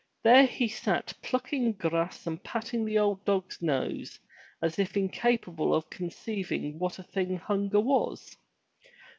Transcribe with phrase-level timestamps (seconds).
[0.23, 4.17] There he sat plucking grass and patting the old dog's nose
[4.59, 8.35] as if incapable of conceiving what a thing hunger was.